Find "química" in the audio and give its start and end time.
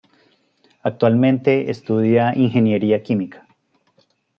3.03-3.45